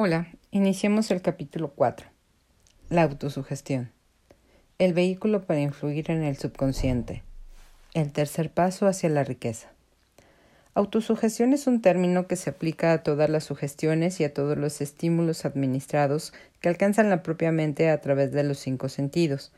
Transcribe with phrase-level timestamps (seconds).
[0.00, 2.06] Hola, iniciemos el capítulo 4.
[2.88, 3.90] La autosugestión.
[4.78, 7.24] El vehículo para influir en el subconsciente.
[7.94, 9.72] El tercer paso hacia la riqueza.
[10.74, 14.80] Autosugestión es un término que se aplica a todas las sugestiones y a todos los
[14.80, 19.50] estímulos administrados que alcanzan la propia mente a través de los cinco sentidos.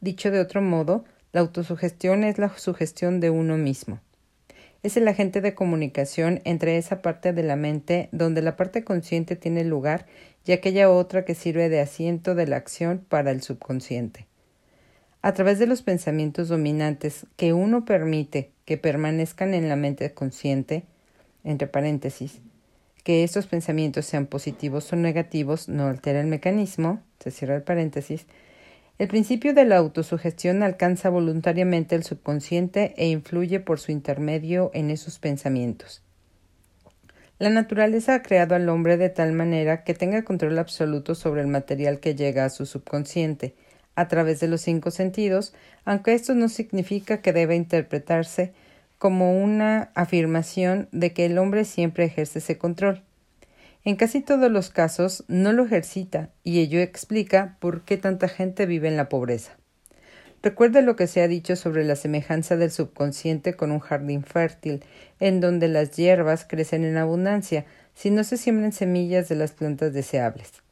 [0.00, 4.00] Dicho de otro modo, la autosugestión es la sugestión de uno mismo
[4.84, 9.34] es el agente de comunicación entre esa parte de la mente donde la parte consciente
[9.34, 10.04] tiene lugar
[10.44, 14.26] y aquella otra que sirve de asiento de la acción para el subconsciente.
[15.22, 20.84] A través de los pensamientos dominantes que uno permite que permanezcan en la mente consciente,
[21.44, 22.42] entre paréntesis,
[23.04, 28.26] que estos pensamientos sean positivos o negativos no altera el mecanismo, se cierra el paréntesis,
[28.96, 34.90] el principio de la autosugestión alcanza voluntariamente el subconsciente e influye por su intermedio en
[34.90, 36.02] esos pensamientos.
[37.40, 41.48] La naturaleza ha creado al hombre de tal manera que tenga control absoluto sobre el
[41.48, 43.56] material que llega a su subconsciente,
[43.96, 48.52] a través de los cinco sentidos, aunque esto no significa que deba interpretarse
[48.98, 53.02] como una afirmación de que el hombre siempre ejerce ese control.
[53.86, 58.64] En casi todos los casos no lo ejercita y ello explica por qué tanta gente
[58.64, 59.58] vive en la pobreza.
[60.42, 64.84] Recuerde lo que se ha dicho sobre la semejanza del subconsciente con un jardín fértil,
[65.20, 69.92] en donde las hierbas crecen en abundancia si no se siembran semillas de las plantas
[69.92, 70.62] deseables.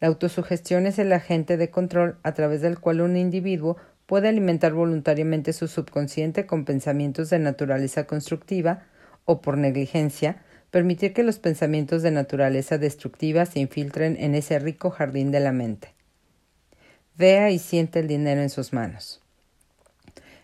[0.00, 4.72] La autosugestión es el agente de control a través del cual un individuo puede alimentar
[4.72, 8.84] voluntariamente su subconsciente con pensamientos de naturaleza constructiva
[9.24, 14.90] o por negligencia permitir que los pensamientos de naturaleza destructiva se infiltren en ese rico
[14.90, 15.94] jardín de la mente.
[17.16, 19.20] Vea y siente el dinero en sus manos.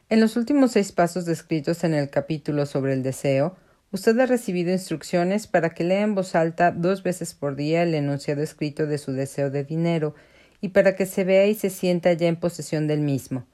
[0.08, 3.56] En los últimos seis pasos descritos en el capítulo sobre el deseo,
[3.91, 7.95] usted ha recibido instrucciones para que lea en voz alta dos veces por día el
[7.95, 10.14] enunciado escrito de su deseo de dinero
[10.61, 13.47] y para que se vea y se sienta ya en posesión del mismo.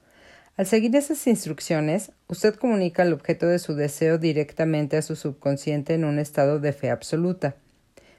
[0.57, 5.93] Al seguir esas instrucciones, usted comunica el objeto de su deseo directamente a su subconsciente
[5.93, 7.55] en un estado de fe absoluta.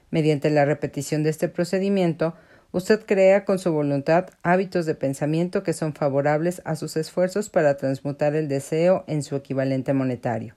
[0.09, 2.33] Mediante la repetición de este procedimiento,
[2.71, 7.77] usted crea con su voluntad hábitos de pensamiento que son favorables a sus esfuerzos para
[7.77, 10.55] transmutar el deseo en su equivalente monetario.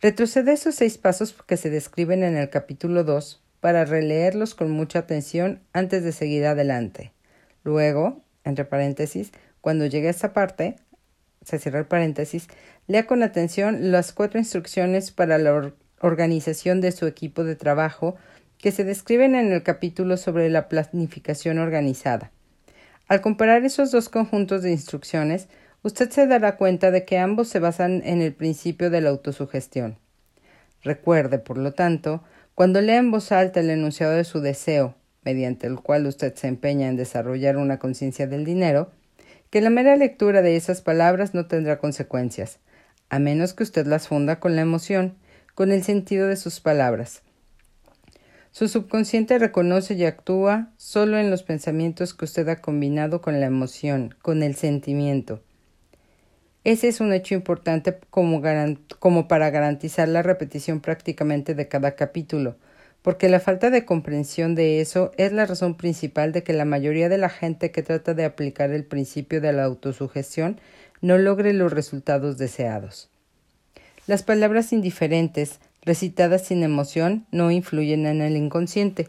[0.00, 5.00] Retrocede esos seis pasos que se describen en el capítulo 2 para releerlos con mucha
[5.00, 7.12] atención antes de seguir adelante.
[7.64, 10.76] Luego, entre paréntesis, cuando llegue a esta parte,
[11.42, 12.48] se cierra el paréntesis,
[12.86, 18.16] lea con atención las cuatro instrucciones para la organización de su equipo de trabajo
[18.58, 22.32] que se describen en el capítulo sobre la planificación organizada.
[23.06, 25.48] Al comparar esos dos conjuntos de instrucciones,
[25.82, 29.98] usted se dará cuenta de que ambos se basan en el principio de la autosugestión.
[30.82, 32.22] Recuerde, por lo tanto,
[32.54, 36.48] cuando lea en voz alta el enunciado de su deseo, mediante el cual usted se
[36.48, 38.90] empeña en desarrollar una conciencia del dinero,
[39.50, 42.58] que la mera lectura de esas palabras no tendrá consecuencias,
[43.08, 45.14] a menos que usted las funda con la emoción,
[45.54, 47.22] con el sentido de sus palabras.
[48.50, 53.46] Su subconsciente reconoce y actúa solo en los pensamientos que usted ha combinado con la
[53.46, 55.42] emoción, con el sentimiento.
[56.64, 58.42] Ese es un hecho importante como,
[58.98, 62.56] como para garantizar la repetición prácticamente de cada capítulo,
[63.02, 67.08] porque la falta de comprensión de eso es la razón principal de que la mayoría
[67.08, 70.60] de la gente que trata de aplicar el principio de la autosugestión
[71.00, 73.08] no logre los resultados deseados.
[74.06, 79.08] Las palabras indiferentes, recitadas sin emoción, no influyen en el inconsciente.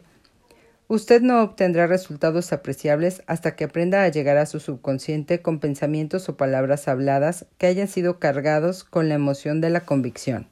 [0.88, 6.28] Usted no obtendrá resultados apreciables hasta que aprenda a llegar a su subconsciente con pensamientos
[6.28, 10.48] o palabras habladas que hayan sido cargados con la emoción de la convicción.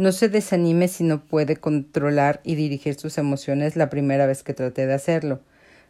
[0.00, 4.54] No se desanime si no puede controlar y dirigir sus emociones la primera vez que
[4.54, 5.40] trate de hacerlo.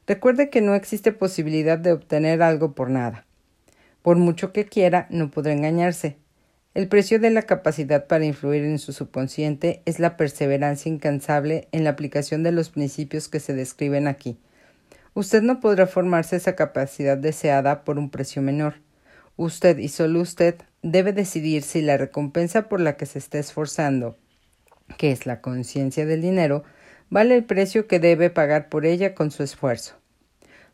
[0.04, 3.24] Recuerde que no existe posibilidad de obtener algo por nada.
[4.02, 6.16] Por mucho que quiera, no podrá engañarse.
[6.74, 11.84] El precio de la capacidad para influir en su subconsciente es la perseverancia incansable en
[11.84, 14.36] la aplicación de los principios que se describen aquí.
[15.14, 18.74] Usted no podrá formarse esa capacidad deseada por un precio menor.
[19.36, 24.16] Usted y solo usted debe decidir si la recompensa por la que se está esforzando,
[24.96, 26.64] que es la conciencia del dinero,
[27.10, 29.96] vale el precio que debe pagar por ella con su esfuerzo.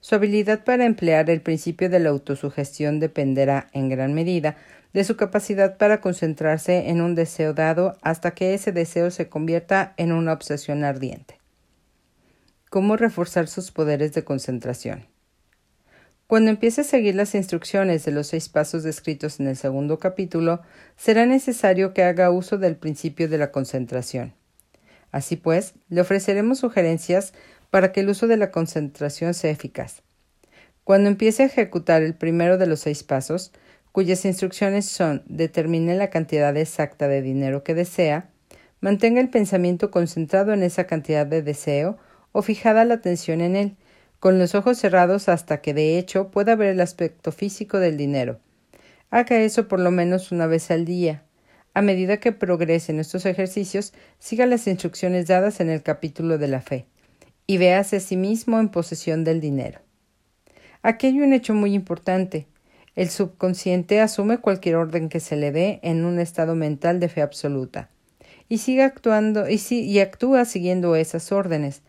[0.00, 4.56] Su habilidad para emplear el principio de la autosugestión dependerá, en gran medida,
[4.92, 9.94] de su capacidad para concentrarse en un deseo dado hasta que ese deseo se convierta
[9.96, 11.38] en una obsesión ardiente.
[12.70, 15.06] ¿Cómo reforzar sus poderes de concentración?
[16.26, 20.61] Cuando empiece a seguir las instrucciones de los seis pasos descritos en el segundo capítulo,
[20.96, 24.34] será necesario que haga uso del principio de la concentración.
[25.12, 27.32] Así pues, le ofreceremos sugerencias
[27.70, 30.02] para que el uso de la concentración sea eficaz.
[30.82, 33.52] Cuando empiece a ejecutar el primero de los seis pasos,
[33.93, 38.31] cuyas instrucciones son determine la cantidad exacta de dinero que desea,
[38.81, 41.99] mantenga el pensamiento concentrado en esa cantidad de deseo
[42.32, 43.76] o fijada la atención en él,
[44.26, 48.40] con los ojos cerrados hasta que de hecho pueda ver el aspecto físico del dinero.
[49.08, 51.23] Haga eso por lo menos una vez al día.
[51.75, 56.49] A medida que progrese en estos ejercicios, siga las instrucciones dadas en el capítulo de
[56.49, 56.87] la fe
[57.46, 59.78] y véase a sí mismo en posesión del dinero.
[60.82, 62.49] Aquí hay un hecho muy importante.
[62.96, 67.23] El subconsciente asume cualquier orden que se le dé en un estado mental de fe
[67.23, 67.90] absoluta
[68.49, 71.82] y sigue actuando y, y actúa siguiendo esas órdenes,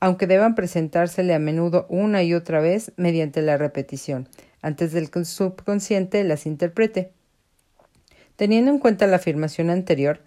[0.00, 4.28] aunque deban presentársele a menudo una y otra vez mediante la repetición,
[4.62, 7.12] antes del que el subconsciente las interprete.
[8.36, 10.20] Teniendo en cuenta la afirmación anterior,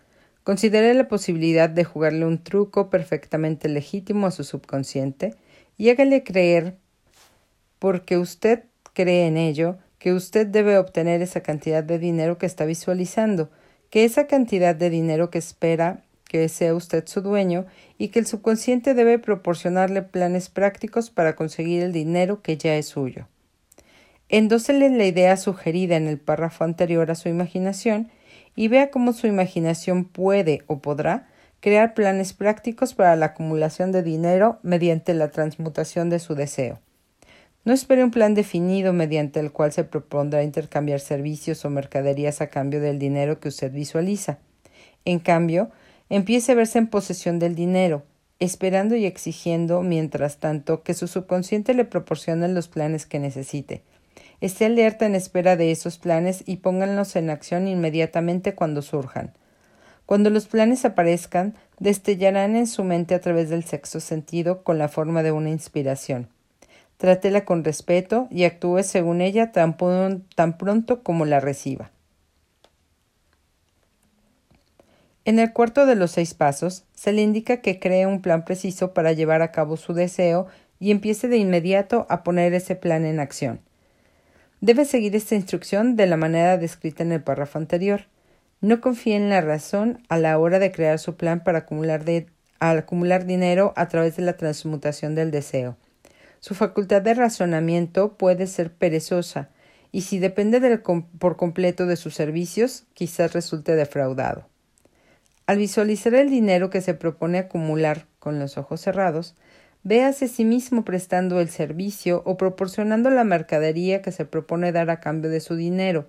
[0.44, 5.36] considere la posibilidad de jugarle un truco perfectamente legítimo a su subconsciente
[5.78, 6.76] y hágale creer,
[7.78, 8.64] porque usted
[8.94, 13.50] cree en ello, que usted debe obtener esa cantidad de dinero que está visualizando,
[13.90, 17.66] que esa cantidad de dinero que espera que sea usted su dueño
[17.98, 22.86] y que el subconsciente debe proporcionarle planes prácticos para conseguir el dinero que ya es
[22.86, 23.28] suyo.
[24.30, 28.12] Endósele la idea sugerida en el párrafo anterior a su imaginación
[28.56, 31.28] y vea cómo su imaginación puede o podrá
[31.62, 36.80] crear planes prácticos para la acumulación de dinero mediante la transmutación de su deseo.
[37.66, 42.48] No espere un plan definido mediante el cual se propondrá intercambiar servicios o mercaderías a
[42.52, 44.38] cambio del dinero que usted visualiza.
[45.06, 45.72] En cambio,
[46.10, 48.04] empiece a verse en posesión del dinero,
[48.40, 53.84] esperando y exigiendo, mientras tanto, que su subconsciente le proporcione los planes que necesite.
[54.42, 59.34] Esté alerta en espera de esos planes y pónganlos en acción inmediatamente cuando surjan.
[60.06, 64.88] Cuando los planes aparezcan, destellarán en su mente a través del sexto sentido con la
[64.88, 66.30] forma de una inspiración.
[66.98, 69.78] Trátela con respeto y actúe según ella tan,
[70.36, 71.92] tan pronto como la reciba.
[75.30, 78.96] En el cuarto de los seis pasos, se le indica que cree un plan preciso
[78.96, 80.48] para llevar a cabo su deseo
[80.80, 83.62] y empiece de inmediato a poner ese plan en acción.
[84.60, 88.08] Debe seguir esta instrucción de la manera descrita en el párrafo anterior.
[88.60, 92.04] No confíe en la razón a la hora de crear su plan para acumular,
[92.60, 95.78] acumular dinero a través de la transmutación del deseo.
[96.40, 99.50] Su facultad de razonamiento puede ser perezosa,
[99.92, 100.60] y si depende
[101.20, 104.50] por completo de sus servicios, quizás resulte defraudado.
[105.50, 109.34] Al visualizar el dinero que se propone acumular con los ojos cerrados,
[109.82, 114.92] véase a sí mismo prestando el servicio o proporcionando la mercadería que se propone dar
[114.92, 116.06] a cambio de su dinero.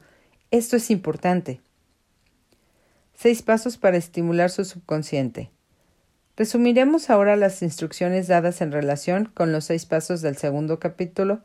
[0.51, 1.63] Esto es importante.
[3.15, 5.51] Seis pasos para estimular su subconsciente.
[6.37, 11.41] Resumiremos ahora las instrucciones dadas en relación con los seis pasos del segundo capítulo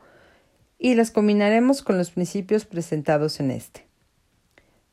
[0.78, 3.86] y las combinaremos con los principios presentados en este.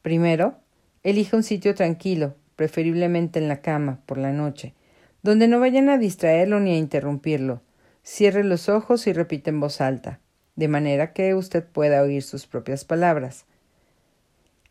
[0.01, 0.55] Primero,
[1.03, 4.73] elige un sitio tranquilo, preferiblemente en la cama, por la noche,
[5.21, 7.61] donde no vayan a distraerlo ni a interrumpirlo.
[8.03, 10.19] Cierre los ojos y repite en voz alta,
[10.55, 13.45] de manera que usted pueda oír sus propias palabras.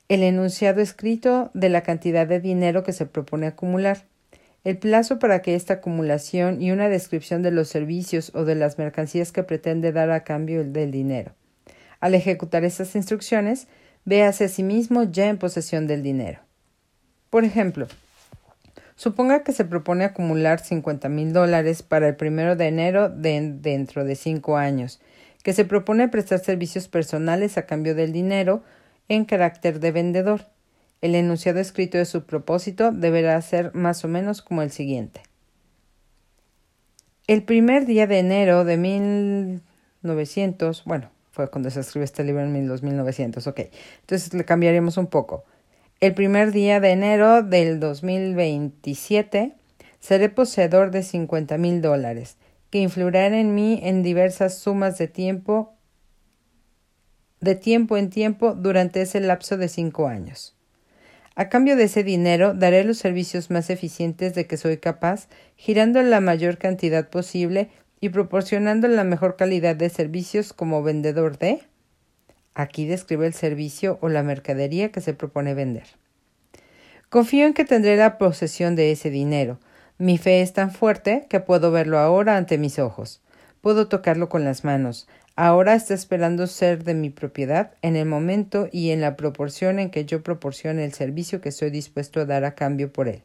[0.09, 4.05] El enunciado escrito de la cantidad de dinero que se propone acumular,
[4.65, 8.79] el plazo para que esta acumulación y una descripción de los servicios o de las
[8.79, 11.35] mercancías que pretende dar a cambio del dinero.
[11.99, 13.67] Al ejecutar estas instrucciones,
[14.05, 16.41] véase a sí mismo ya en posesión del dinero.
[17.33, 17.87] Por ejemplo,
[18.95, 24.05] suponga que se propone acumular cincuenta mil dólares para el primero de enero de dentro
[24.05, 25.01] de cinco años,
[25.43, 28.63] que se propone prestar servicios personales a cambio del dinero
[29.09, 30.43] en carácter de vendedor.
[31.01, 35.23] El enunciado escrito de su propósito deberá ser más o menos como el siguiente.
[37.29, 38.77] El primer día de enero de
[40.03, 43.61] 1900, bueno, fue cuando se escribió este libro en 1900, ok.
[44.03, 45.47] Entonces le cambiaremos un poco.
[46.03, 49.55] El primer día de enero del 2027
[50.01, 52.39] seré poseedor de cincuenta mil dólares,
[52.71, 55.75] que influirán en mí en diversas sumas de tiempo
[57.39, 60.57] de tiempo en tiempo durante ese lapso de cinco años.
[61.37, 66.03] A cambio de ese dinero daré los servicios más eficientes de que soy capaz, girando
[66.03, 71.63] la mayor cantidad posible y proporcionando la mejor calidad de servicios como vendedor de
[72.55, 75.85] Aquí describe el servicio o la mercadería que se propone vender.
[77.09, 79.59] Confío en que tendré la posesión de ese dinero.
[79.99, 83.23] Mi fe es tan fuerte que puedo verlo ahora ante mis ojos.
[83.61, 85.07] Puedo tocarlo con las manos.
[85.35, 89.91] Ahora está esperando ser de mi propiedad en el momento y en la proporción en
[89.91, 93.23] que yo proporcione el servicio que estoy dispuesto a dar a cambio por él.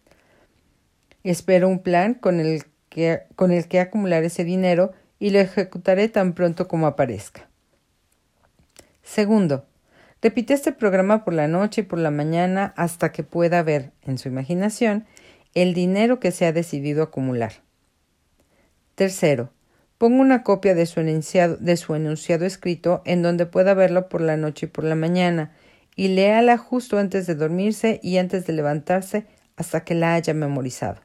[1.24, 6.08] Espero un plan con el que, con el que acumular ese dinero y lo ejecutaré
[6.08, 7.50] tan pronto como aparezca.
[9.08, 9.66] Segundo,
[10.22, 14.18] repite este programa por la noche y por la mañana hasta que pueda ver, en
[14.18, 15.06] su imaginación,
[15.54, 17.54] el dinero que se ha decidido acumular.
[18.96, 19.50] Tercero,
[19.98, 24.70] ponga una copia de su, enunciado, escrito en donde pueda verlo por la noche y
[24.70, 25.54] por la mañana,
[25.96, 31.00] y léala justo antes de dormirse y antes de levantarse hasta que la haya memorizado.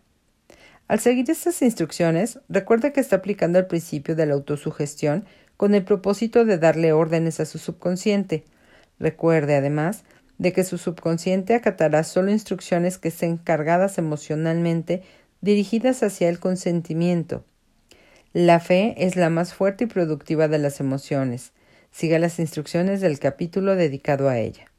[0.89, 5.25] Al seguir estas instrucciones, recuerde que está aplicando el principio de la autosugestión
[5.57, 8.45] con el propósito de darle órdenes a su subconsciente.
[8.99, 10.05] Recuerde, además,
[10.39, 15.03] de que su subconsciente acatará solo instrucciones que estén cargadas emocionalmente
[15.41, 17.45] dirigidas hacia el consentimiento.
[18.33, 21.53] La fe es la más fuerte y productiva de las emociones.
[21.91, 24.73] Siga las instrucciones del capítulo dedicado a ella.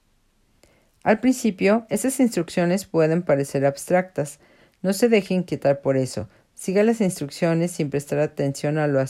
[1.03, 4.39] Al principio, esas instrucciones pueden parecer abstractas.
[4.81, 6.27] No se deje inquietar por eso.
[6.55, 9.03] Siga las instrucciones sin prestar atención a lo,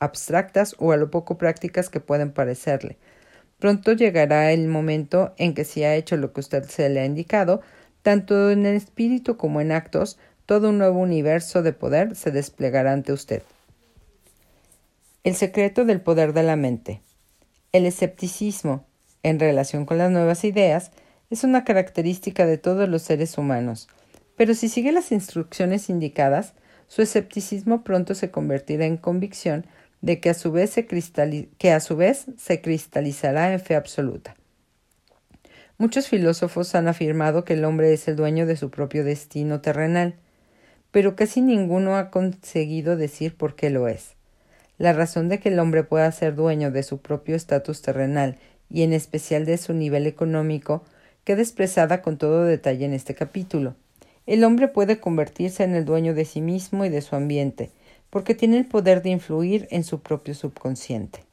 [0.00, 2.96] abstractas o a lo poco prácticas que pueden parecerle.
[3.58, 7.06] Pronto llegará el momento en que si ha hecho lo que usted se le ha
[7.06, 7.62] indicado,
[8.02, 12.92] tanto en el espíritu como en actos, todo un nuevo universo de poder se desplegará
[12.92, 13.42] ante usted.
[15.24, 17.00] El secreto del poder de la mente.
[17.72, 18.86] El escepticismo,
[19.22, 20.92] en relación con las nuevas ideas
[21.30, 23.88] es una característica de todos los seres humanos,
[24.36, 26.54] pero si sigue las instrucciones indicadas,
[26.88, 29.66] su escepticismo pronto se convertirá en convicción
[30.02, 34.36] de que a su vez se, que a su vez se cristalizará en fe absoluta.
[35.78, 40.14] Muchos filósofos han afirmado que el hombre es el dueño de su propio destino terrenal,
[40.90, 44.14] pero casi ninguno ha conseguido decir por qué lo es.
[44.78, 48.38] La razón de que el hombre pueda ser dueño de su propio estatus terrenal
[48.70, 50.84] y en especial de su nivel económico,
[51.24, 53.74] queda expresada con todo detalle en este capítulo.
[54.26, 57.70] El hombre puede convertirse en el dueño de sí mismo y de su ambiente,
[58.10, 61.24] porque tiene el poder de influir en su propio subconsciente.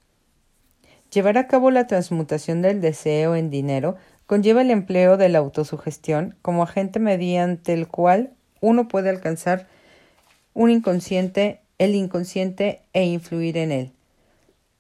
[1.11, 6.35] Llevar a cabo la transmutación del deseo en dinero conlleva el empleo de la autosugestión
[6.41, 9.67] como agente mediante el cual uno puede alcanzar
[10.53, 13.91] un inconsciente, el inconsciente e influir en él.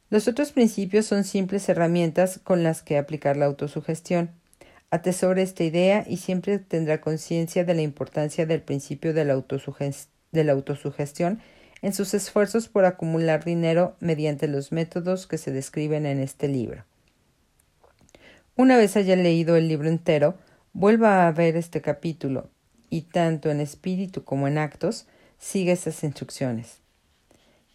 [0.09, 4.29] Los otros principios son simples herramientas con las que aplicar la autosugestión.
[4.93, 11.41] Atesore esta idea y siempre tendrá conciencia de la importancia del principio de la, autosugestión
[11.81, 16.85] en sus esfuerzos por acumular dinero mediante los métodos que se describen en este libro.
[18.55, 20.37] Una vez haya leído el libro entero,
[20.73, 22.51] vuelva a ver este capítulo
[22.91, 25.07] y tanto en espíritu como en actos
[25.39, 26.82] siga esas instrucciones.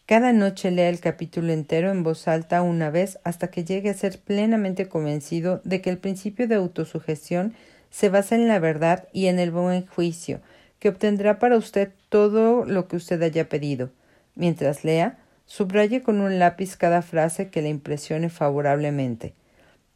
[0.09, 3.95] Cada noche lea el capítulo entero en voz alta una vez hasta que llegue a
[3.95, 7.53] ser plenamente convencido de que el principio de autosugestión
[7.91, 10.41] se basa en la verdad y en el buen juicio,
[10.79, 13.91] que obtendrá para usted todo lo que usted haya pedido.
[14.35, 19.35] Mientras lea, subraye con un lápiz cada frase que le impresione favorablemente.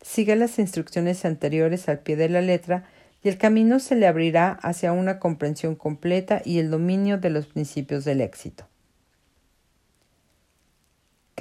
[0.03, 2.85] Siga las instrucciones anteriores al pie de la letra
[3.25, 7.47] y el camino se le abrirá hacia una comprensión completa y el dominio de los
[7.47, 8.67] principios del éxito.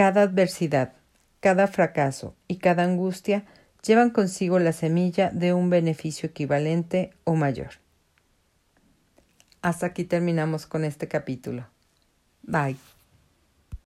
[0.02, 0.94] Cada adversidad,
[1.42, 3.46] cada fracaso y cada angustia
[3.86, 7.74] llevan consigo la semilla de un beneficio equivalente o mayor.
[9.62, 11.68] Hasta aquí terminamos con este capítulo.
[12.42, 12.78] Bye.